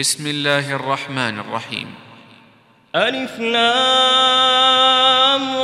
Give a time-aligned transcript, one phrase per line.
[0.00, 1.94] بسم الله الرحمن الرحيم.
[2.96, 3.40] ألف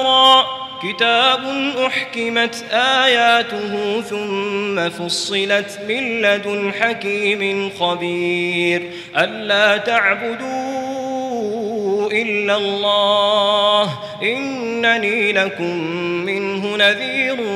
[0.04, 0.42] را.
[0.82, 8.90] كتاب أحكمت آياته ثم فصلت من لدن حكيم خبير.
[9.16, 10.50] ألا تعبدوا
[12.12, 13.98] إلا الله.
[14.22, 15.80] إنني لكم
[16.24, 17.55] منه نذير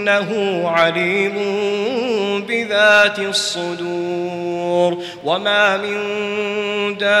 [0.00, 1.36] إنه عليم
[2.48, 4.98] بذات الصدور.
[5.24, 5.98] وما من
[6.98, 7.20] دابة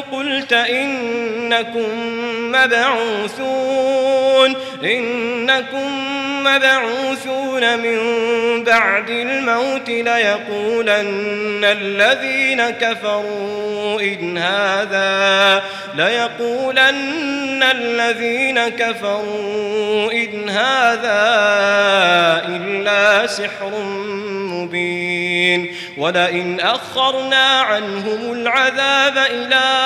[0.00, 1.88] قلت إنكم
[2.52, 7.98] مبعوثون إنكم مبعوثون من
[8.64, 15.62] بعد الموت ليقولن الذين كفروا إن هذا
[15.94, 21.22] ليقولن الذين كفروا إن هذا
[22.48, 23.80] إلا سحر
[24.32, 25.76] مبين.
[25.96, 29.85] ولئن أخرنا عنهم العذاب إلى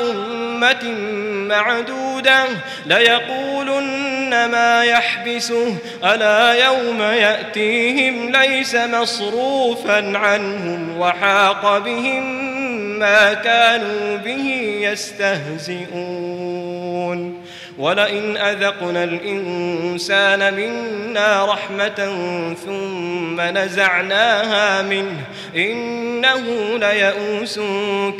[0.00, 0.84] أمة
[1.48, 2.44] معدودة
[2.86, 12.46] ليقولن ما يحبسه ألا يوم يأتيهم ليس مصروفا عنهم وحاق بهم
[12.98, 15.86] ما كانوا به يستهزئون.
[17.78, 22.14] ولئن أذقنا الإنسان منا رحمة
[22.66, 25.20] ثم نزعناها منه
[25.56, 26.44] إنه
[26.76, 27.60] ليئوس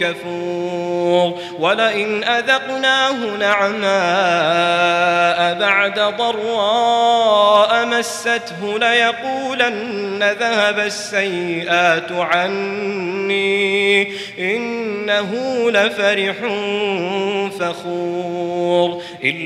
[0.01, 3.87] كفور ولئن أذقناه نعماء
[5.61, 13.57] بعد ضراء مسته ليقولن ذهب السيئات عني
[14.39, 15.33] إنه
[15.71, 16.37] لفرح
[17.59, 19.46] فخور إلا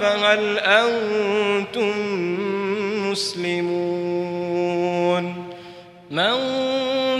[0.00, 1.92] فهل أنتم
[3.10, 4.68] مسلمون؟
[6.10, 6.34] من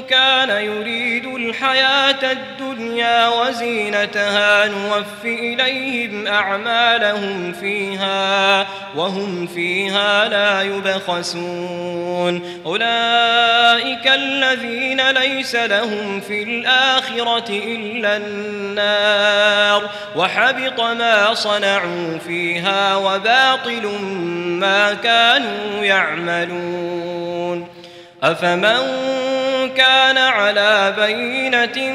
[0.08, 2.57] كان يريد الحياة الدنيا
[2.98, 8.66] الدنيا وزينتها نوف إليهم أعمالهم فيها
[8.96, 12.62] وهم فيها لا يبخسون.
[12.66, 23.86] أولئك الذين ليس لهم في الآخرة إلا النار وحبط ما صنعوا فيها وباطل
[24.44, 27.68] ما كانوا يعملون.
[28.22, 28.78] أفمن
[29.76, 31.92] كان على بينة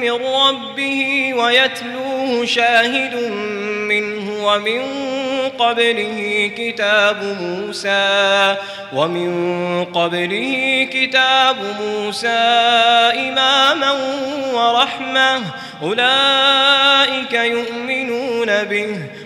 [0.00, 3.14] من ربه ويتلوه شاهد
[3.88, 4.82] منه ومن
[5.58, 8.56] قبله كتاب موسى
[8.92, 12.28] ومن قبله كتاب موسى
[13.28, 13.92] إماما
[14.54, 15.40] ورحمة
[15.82, 18.98] أولئك يؤمنون به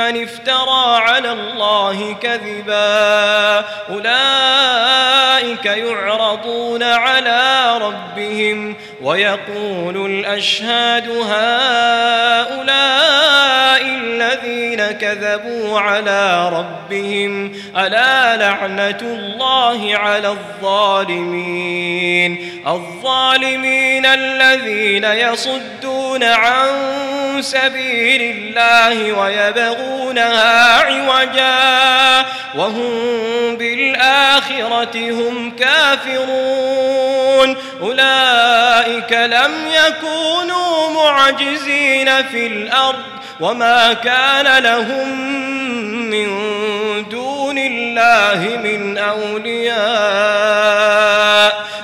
[0.00, 12.62] افترى على الله كذبا أولئك يعرضون على ربهم ويقول الأشهاد هؤلاء
[14.92, 17.52] كذبوا على ربهم.
[17.76, 21.82] ألا لعنة الله على الظالمين؟
[22.66, 26.68] الظالمين الذين يصدون عن
[27.40, 37.56] سبيل الله ويبغونها عوجا وهم بالآخرة هم كافرون.
[37.82, 39.52] أولئك لم
[39.86, 43.21] يكونوا معجزين في الأرض.
[43.42, 45.08] وما كان لهم
[46.10, 46.28] من
[47.08, 49.72] دون الله من أولياء.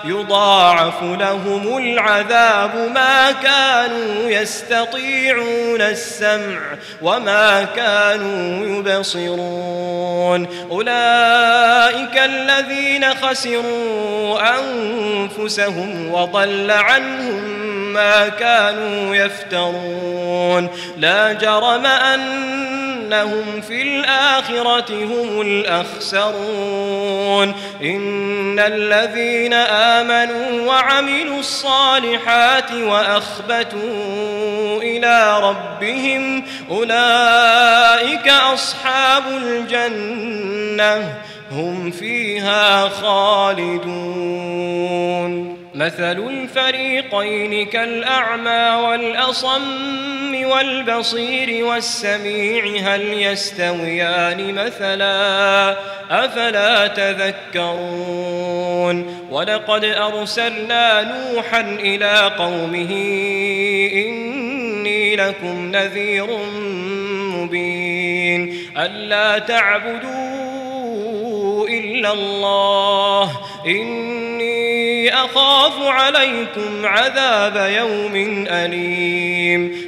[0.04, 6.60] يضاعف لهم العذاب ما كانوا يستطيعون السمع
[7.02, 10.48] وما كانوا يبصرون.
[10.70, 17.58] أولئك الذين خسروا أنفسهم وضل عنهم
[17.92, 20.69] ما كانوا يفترون.
[20.98, 27.55] لا جرم أنهم في الآخرة هم الأخسرون.
[27.82, 33.79] إن الذين آمنوا وعملوا الصالحات وأخبتوا
[34.82, 41.15] إلى ربهم أولئك أصحاب الجنة
[41.53, 43.99] هم فيها خالدون.
[45.78, 52.64] مثل الفريقين كالأعمى والأصم والبصير والسميع
[52.94, 55.76] هل يستويان مثلا؟
[56.10, 58.46] أفلا تذكرون؟
[59.30, 62.90] ولقد أرسلنا نوحا إلى قومه
[63.92, 66.26] إني لكم نذير
[67.36, 68.58] مبين.
[68.76, 70.19] ألا تعبدوا
[71.69, 73.30] إلا الله
[75.08, 79.88] أخاف عليكم عذاب يوم أليم.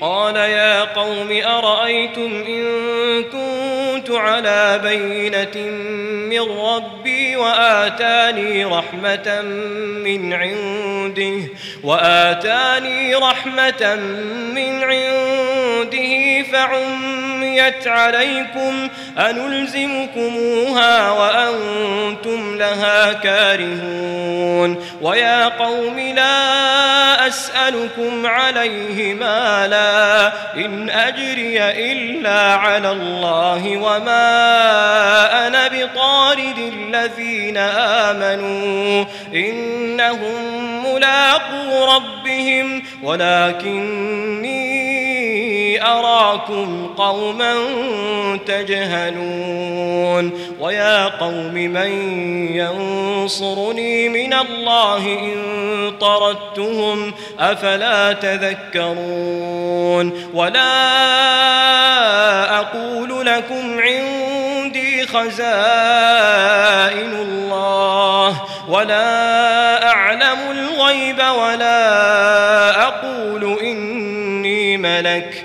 [0.00, 2.64] قال يا قوم أرأيتم إن
[3.22, 5.70] كنت على بينة
[6.30, 9.42] من ربي وآتاني رحمة
[10.04, 11.48] من عنده
[11.84, 13.94] وآتاني رحمة
[14.54, 18.88] من عنده فعميت عليكم
[19.18, 29.85] أنلزمكموها وأنتم لها كارهون ويا قوم لا أسألكم عليه مالا
[30.56, 31.62] إن أجري
[31.92, 37.56] إلا على الله وما أنا بطارد الذين
[38.06, 40.36] آمنوا إنهم
[40.86, 44.75] ملاقو ربهم ولكني
[45.82, 47.54] أراكم قوما
[48.46, 51.90] تجهلون ويا قوم من
[52.56, 55.36] ينصرني من الله إن
[56.00, 59.46] طردتهم أفلا تذكرون
[60.34, 60.76] ولا
[62.58, 65.36] أقول لكم عندي خزائن
[67.12, 75.44] الله ولا أعلم الغيب ولا أقول إني ملك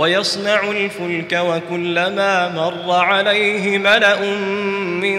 [0.00, 4.20] ويصنع الفلك وكلما مر عليه ملأ
[5.00, 5.18] من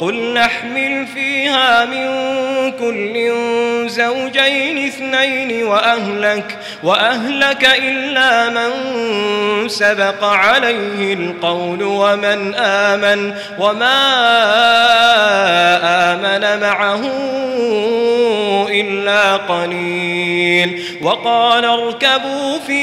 [0.00, 2.06] قل نحمل فيها من
[2.72, 3.32] كل
[3.88, 8.70] زوجين اثنين وأهلك وأهلك إلا من
[9.68, 14.02] سبق عليه القول ومن آمن وما
[16.12, 17.00] آمن معه
[18.70, 20.82] إلا قليل.
[21.02, 22.58] وقال اركبوا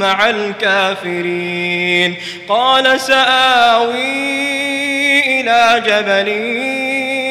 [0.00, 2.16] مع الكافرين.
[2.48, 4.40] قال سآوي
[5.40, 6.28] إلى جبل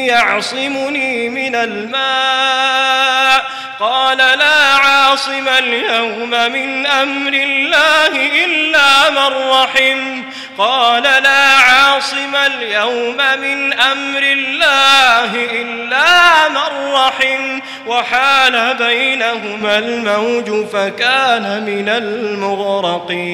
[0.08, 3.44] يعصمني من الماء.
[3.80, 10.24] قال لا عاصم اليوم من أمر الله إلا من رحم.
[10.60, 21.90] قال لا عاصم اليوم من أمر الله إلا من رحم وحال بينهما الموج فكان من
[21.90, 23.30] المغرقين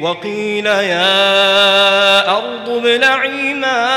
[0.00, 3.91] وقيل يا أرض ابلعي ماءك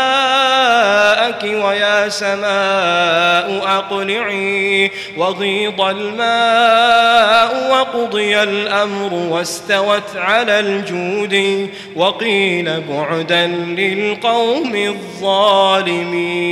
[1.43, 16.45] ويا سماء أقلعي وغيض الماء وقضي الأمر واستوت على الجود وقيل بعدا للقوم الظالمين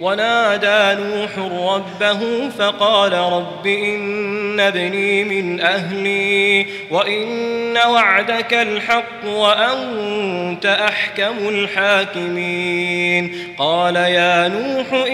[0.00, 13.36] ونادى نوح ربه فقال رب إن ابني من أهلي وإن وعدك الحق وأنت أحكم الحاكمين.
[13.58, 15.06] قال يا نوح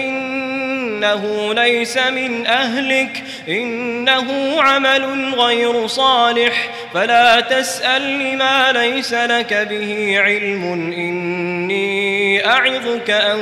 [1.03, 10.63] إنه ليس من أهلك إنه عمل غير صالح فلا تسأل لما ليس لك به علم
[10.93, 13.39] إني أعظك أن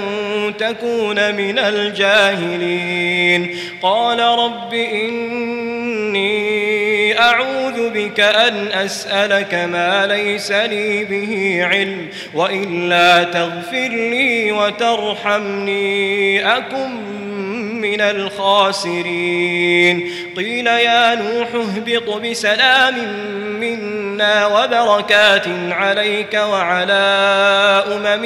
[0.57, 3.55] تكون من الجاهلين.
[3.81, 6.31] قال رب إني
[7.19, 16.91] أعوذ بك أن أسألك ما ليس لي به علم وإلا تغفر لي وترحمني أكن
[17.81, 19.51] من الخاسرين.
[20.38, 22.95] قيل يا نوح اهبط بسلام
[23.59, 26.93] منا وبركات عليك وعلى
[27.88, 28.25] أمم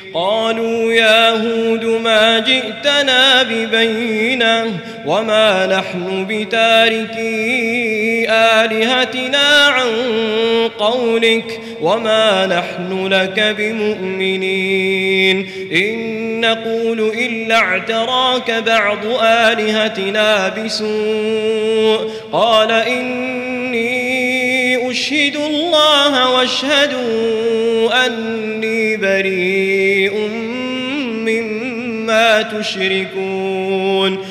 [0.13, 9.89] قالوا يا هود ما جئتنا ببينة وما نحن بتاركي آلهتنا عن
[10.79, 24.21] قولك وما نحن لك بمؤمنين إن نقول إلا اعتراك بعض آلهتنا بسوء قال إني
[24.91, 30.13] أشهد الله واشهدوا أني بريء
[31.25, 34.30] مما تشركون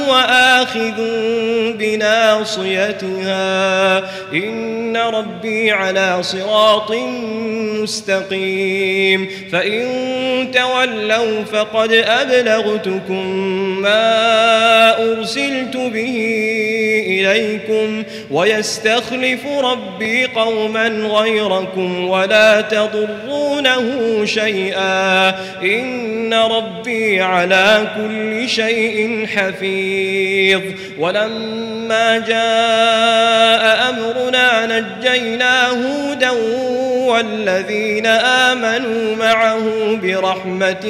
[0.13, 1.01] آخذ
[1.73, 3.41] بناصيتها.
[4.33, 6.91] إن ربي على صراط
[7.81, 9.29] مستقيم.
[9.51, 9.87] فإن
[10.53, 13.25] تولوا فقد أبلغتكم
[13.81, 16.17] ما أرسلت به
[17.07, 18.03] إليكم.
[18.31, 25.29] ويستخلف ربي قوما غيركم ولا تضرونه شيئا.
[25.63, 30.00] إن ربي على كل شيء حفيظ.
[30.99, 36.31] ولما جاء أمرنا نجينا هودا
[37.11, 39.61] والذين آمنوا معه
[40.03, 40.87] برحمة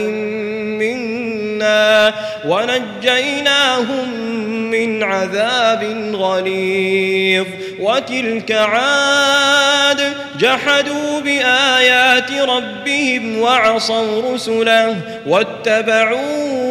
[0.79, 2.13] منا
[2.45, 4.31] ونجيناهم
[4.71, 7.47] من عذاب غليظ.
[7.79, 14.97] وتلك عاد جحدوا بآيات ربهم وعصوا رسله
[15.27, 16.70] واتبعوا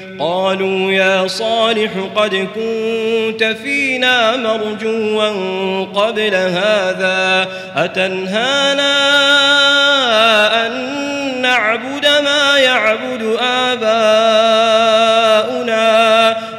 [0.21, 8.91] قالوا يا صالح قد كنت فينا مرجوا قبل هذا أتنهانا
[10.67, 10.71] أن
[11.41, 14.01] نعبد ما يعبد آباؤنا؟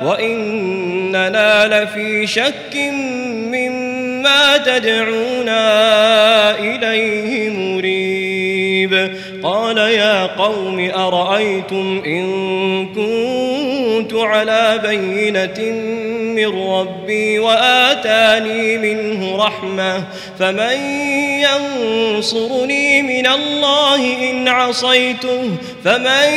[0.03, 2.77] وإننا لفي شك
[3.53, 5.71] مما تدعونا
[6.59, 9.13] إليه مريب.
[9.43, 12.27] قال يا قوم أرأيتم إن
[12.87, 13.42] كنت
[14.13, 15.73] على بينة
[16.35, 20.05] من ربي وآتاني منه رحمة
[20.39, 20.77] فمن
[21.41, 25.51] ينصرني من الله إن عصيته
[25.85, 26.29] فمن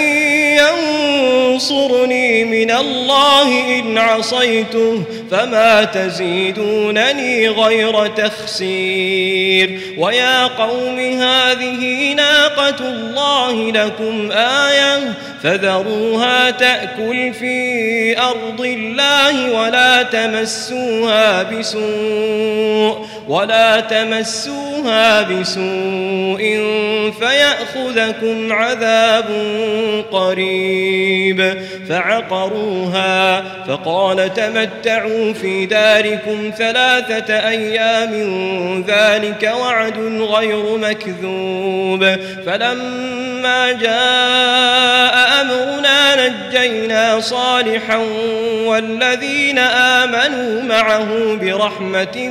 [1.52, 9.80] ينصرني من الله إن عصيته فما تزيدونني غير تخسير.
[9.98, 23.08] ويا قوم هذه ناقة الله لكم آية فذروها تأكل في أرض الله ولا تمسوها بسوء
[23.28, 26.42] ولا تمسوها بسوء
[27.26, 29.26] فيأخذكم عذاب
[30.12, 31.56] قريب.
[31.90, 38.14] فعقروها فقال تمتعوا في داركم ثلاثة أيام
[38.88, 42.16] ذلك وعد غير مكذوب.
[42.46, 47.98] فلما جاء أمرنا نجينا صالحا
[48.66, 52.30] والذين آمنوا معه برحمة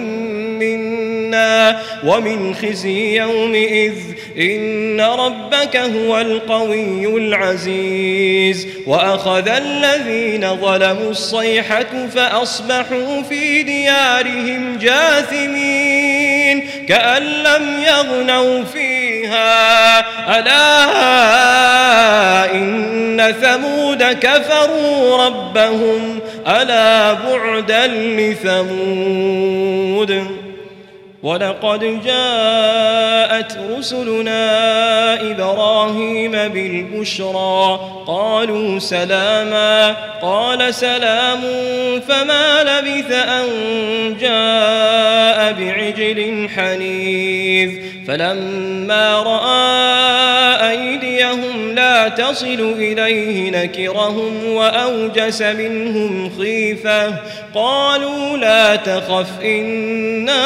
[2.04, 3.94] ومن خزي يومئذ
[4.38, 8.68] إن ربك هو القوي العزيز.
[8.86, 19.98] وأخذ الذين ظلموا الصيحة فأصبحوا في ديارهم جاثمين كأن لم يغنوا فيها.
[20.38, 20.94] ألا
[22.54, 29.24] إن ثمود كفروا ربهم؟ ألا بعدا لثمود؟
[31.24, 34.50] ولقد جاءت رسلنا
[35.30, 37.80] إبراهيم بالبشرى.
[38.06, 39.96] قالوا سلاما.
[40.22, 41.40] قال سلام
[42.08, 43.46] فما لبث أن
[44.20, 47.70] جاء بعجل حنيذ.
[48.08, 49.93] فلما رأى
[52.04, 57.14] أيديهم لا تصل إليه نكرهم وأوجس منهم خيفة.
[57.54, 60.40] قالوا لا تخف إنا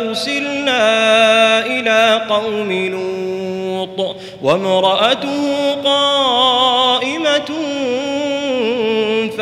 [0.00, 7.50] أرسلنا إلى قوم لوط وامرأته قائمة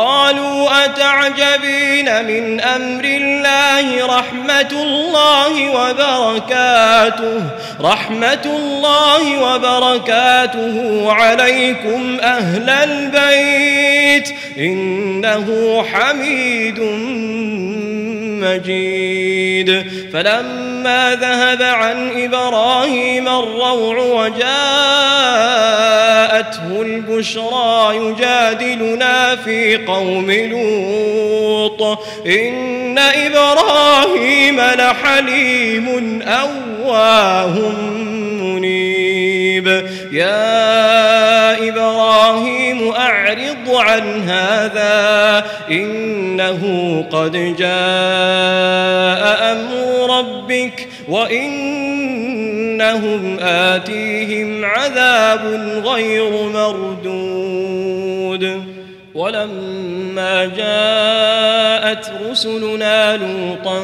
[0.00, 7.42] قالوا أتعجبين من أمر الله رحمة الله وبركاته؟
[7.80, 11.06] رحمة الله وبركاته.
[11.12, 14.34] عليكم أهل البيت.
[14.58, 16.80] إنه حميد
[18.40, 19.84] مجيد.
[20.12, 24.28] فلما ذهب عن إبراهيم الروع
[26.50, 37.58] وجاءته البشرى يجادلنا في قوم لوط إن إبراهيم لحليم أواه
[38.40, 39.09] منيب
[40.12, 47.70] يا إبراهيم أعرض عن هذا إنه قد جاء
[49.52, 52.20] أمر ربك وإنهم
[53.40, 55.40] آتيهم عذاب
[55.84, 58.00] غير مردود.
[59.14, 63.80] ولما جاءت رسلنا لوطا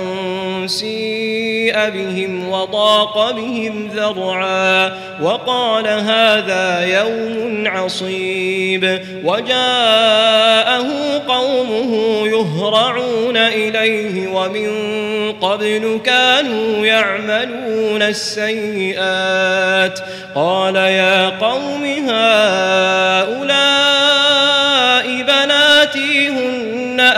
[0.66, 10.86] سيء بهم وضاق بهم ذرعا وقال هذا يوم عصيب وجاءه
[11.28, 14.70] قومه يهرعون إليه ومن
[15.40, 19.98] قبل كانوا يعملون السيئات
[20.34, 23.46] قال يا قوم هؤلاء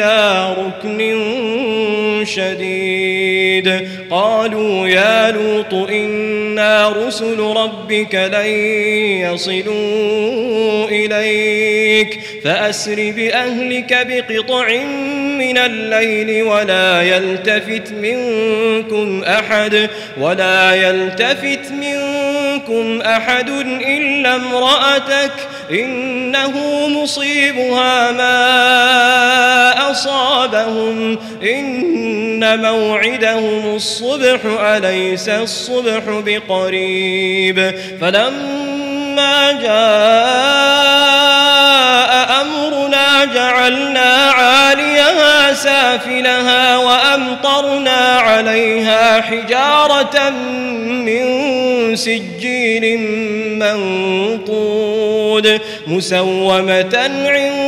[0.00, 3.88] إلى ركن شديد.
[4.10, 8.46] قالوا يا لوط إنا رسل ربك لن
[9.32, 12.20] يصلوا إليك.
[12.44, 14.68] فأسر بأهلك بقطع
[15.38, 19.88] من الليل ولا يلتفت منكم أحد
[20.20, 23.48] ولا يلتفت منكم أحد
[23.86, 25.32] إلا امرأتك.
[25.70, 26.52] إنه
[26.88, 29.67] مصيبها ما
[30.06, 31.18] أصابهم.
[31.42, 39.68] إن موعدهم الصبح أليس الصبح بقريب؟ فلما جاء
[42.40, 50.30] أمرنا جعلنا عاليها سافلها وأمطرنا عليها حجارة
[50.88, 52.98] من سجيل
[53.58, 57.67] منطود مسومة عند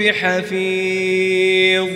[0.00, 1.88] بحفيظ.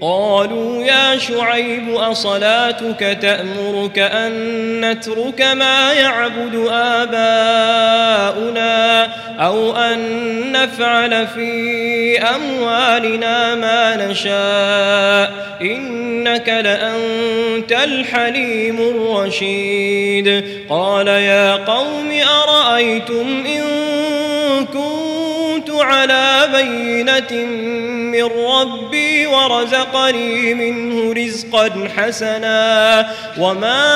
[0.00, 4.32] قالوا يا شعيب أصلاتك تأمرك أن
[4.80, 7.48] نترك ما يعبد آباؤنا
[9.46, 9.98] أو أن
[10.52, 20.44] نفعل في أموالنا ما نشاء؟ إنك لأنت الحليم الرشيد.
[20.68, 22.12] قال يا قوم
[22.48, 23.62] أرأيتم إن
[24.66, 24.97] كنت
[25.82, 27.44] على بينة
[28.12, 33.88] من ربي ورزقني منه رزقا حسنا وما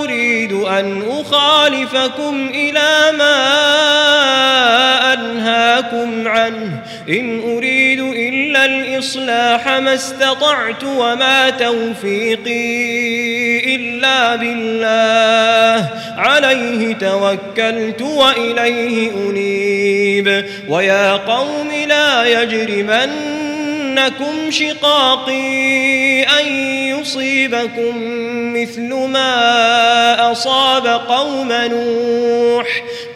[0.00, 3.38] أريد أن أخالفكم إلى ما
[5.78, 6.82] أنهاكم عنه.
[7.08, 12.78] إن أريد إلا الإصلاح ما استطعت وما توفيقي
[13.74, 15.88] إلا بالله.
[16.16, 20.44] عليه توكلت وإليه أنيب.
[20.68, 26.46] ويا قوم لا يجرمنكم شقاقي أن
[26.98, 27.94] يصيبكم
[28.54, 32.82] مثل ما أصاب قوم نوح.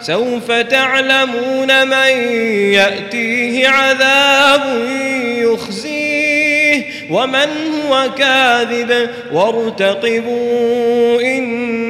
[0.00, 2.34] سوف تعلمون من
[2.72, 4.62] يأتيه عذاب
[5.38, 7.48] يخزيه ومن
[7.88, 11.89] هو كاذب وارتقبوا إني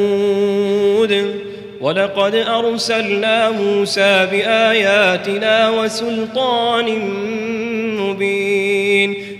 [1.81, 6.99] ولقد أرسلنا موسى بآياتنا وسلطان
[7.99, 9.30] مبين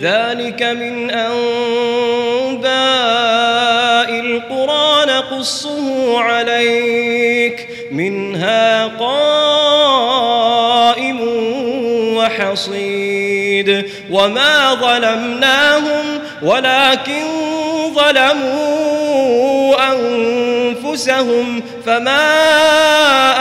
[0.00, 2.72] ذلك من أنباء
[4.20, 9.92] القرى نقصه عليك منها قائم
[12.16, 13.32] وحصيد.
[14.10, 17.22] وما ظلمناهم ولكن
[17.94, 22.32] ظلموا أنفسهم فما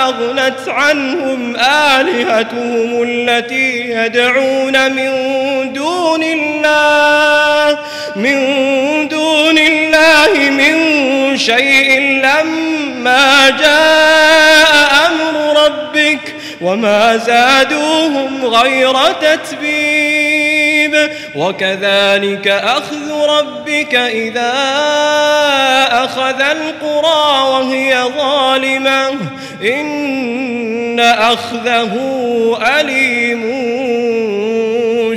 [0.03, 5.11] أغنت عنهم آلهتهم التي يدعون من
[5.73, 7.79] دون الله
[8.15, 8.37] من
[9.07, 21.11] دون الله من شيء لما جاء أمر ربك وما زادوهم غير تتبيب.
[21.35, 24.53] وكذلك أخذ ربك إذا
[25.91, 29.09] أخذ القرى وهي ظالمة.
[29.63, 31.91] إن أخذه
[32.79, 34.00] أليم.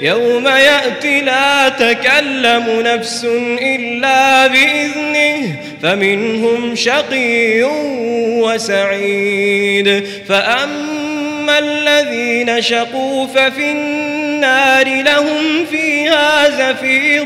[0.00, 3.26] يوم يأتي لا تكلم نفس
[3.62, 7.62] إلا بإذنه فمنهم شقي
[8.42, 10.06] وسعيد.
[10.28, 17.24] فأما الذين شقوا ففي النار لهم فيها زفير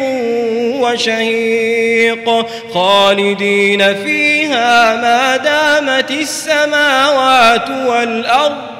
[0.80, 2.46] وشهيق.
[2.74, 8.79] خالدين فيها ما دامت السماوات والأرض.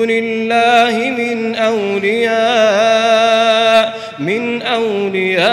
[0.00, 2.30] دون الله من أولياء
[4.18, 5.50] من أولياء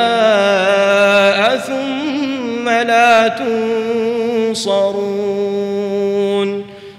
[1.57, 3.27] ثم لا
[4.47, 5.17] تنصرون.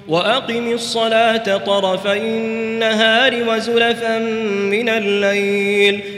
[0.09, 4.19] وأقم الصلاة طرفي النهار وزلفا
[4.69, 6.18] من الليل.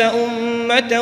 [0.00, 1.00] أمة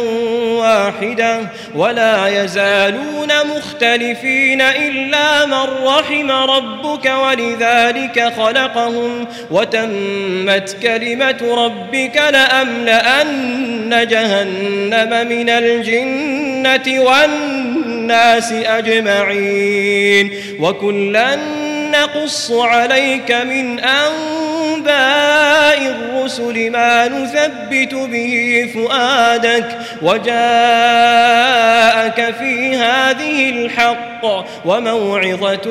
[0.58, 1.40] واحدة
[1.74, 15.48] ولا يزالون مختلفين إلا من رحم ربك ولذلك خلقهم وتمت كلمة ربك لأملأن جهنم من
[15.50, 21.36] الجنة والناس أجمعين وكلا
[21.92, 23.80] نقص عليك من
[24.82, 30.34] أنباء الرسل ما نثبت به فؤادك وجاءك
[32.34, 35.70] في هذه الحق وموعظة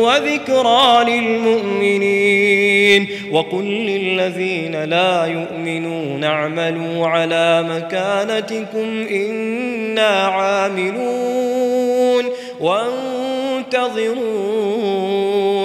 [0.00, 12.24] وذكرى للمؤمنين وقل للذين لا يؤمنون اعملوا على مكانتكم إنا عاملون
[12.60, 14.12] وانتظروا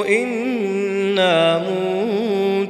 [0.07, 1.57] إنا